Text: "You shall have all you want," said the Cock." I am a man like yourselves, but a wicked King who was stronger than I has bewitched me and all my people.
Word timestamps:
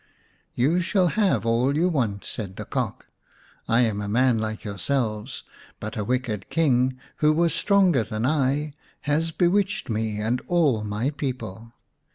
"You 0.55 0.81
shall 0.81 1.09
have 1.09 1.45
all 1.45 1.77
you 1.77 1.87
want," 1.87 2.25
said 2.25 2.55
the 2.55 2.65
Cock." 2.65 3.05
I 3.67 3.81
am 3.81 4.01
a 4.01 4.07
man 4.09 4.39
like 4.39 4.63
yourselves, 4.63 5.43
but 5.79 5.95
a 5.95 6.03
wicked 6.03 6.49
King 6.49 6.97
who 7.17 7.31
was 7.31 7.53
stronger 7.53 8.03
than 8.03 8.25
I 8.25 8.73
has 9.01 9.29
bewitched 9.31 9.91
me 9.91 10.19
and 10.19 10.41
all 10.47 10.83
my 10.83 11.11
people. 11.11 11.71